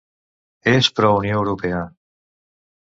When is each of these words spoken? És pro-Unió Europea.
És 0.71 0.89
pro-Unió 1.01 1.37
Europea. 1.43 1.85